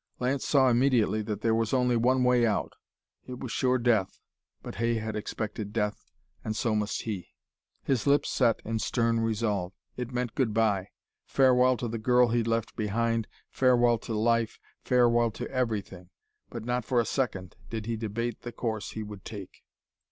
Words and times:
Lance 0.17 0.47
saw 0.47 0.67
immediately 0.67 1.21
that 1.21 1.41
there 1.41 1.53
was 1.53 1.75
only 1.75 1.95
one 1.95 2.23
way 2.23 2.43
out. 2.43 2.73
It 3.27 3.37
was 3.39 3.51
sure 3.51 3.77
death, 3.77 4.19
but 4.63 4.77
Hay 4.77 4.95
had 4.95 5.15
expected 5.15 5.73
death, 5.73 6.11
and 6.43 6.55
so 6.55 6.73
must 6.73 7.03
he. 7.03 7.35
His 7.83 8.07
lips 8.07 8.31
set 8.31 8.63
in 8.65 8.79
stern 8.79 9.19
resolve. 9.19 9.73
It 9.97 10.11
meant 10.11 10.33
good 10.33 10.55
by 10.55 10.87
farewell 11.27 11.77
to 11.77 11.87
the 11.87 11.99
girl 11.99 12.29
he'd 12.29 12.47
left 12.47 12.75
behind, 12.75 13.27
farewell 13.51 13.99
to 13.99 14.15
life, 14.15 14.57
farewell 14.83 15.29
to 15.29 15.47
everything 15.51 16.09
but 16.49 16.65
not 16.65 16.83
for 16.83 16.99
a 16.99 17.05
second 17.05 17.55
did 17.69 17.85
he 17.85 17.95
debate 17.95 18.41
the 18.41 18.51
course 18.51 18.93
he 18.93 19.03
would 19.03 19.23
take. 19.23 19.63